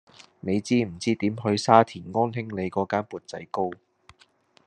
[0.39, 3.69] 你知唔知點去沙田安興里嗰間缽仔糕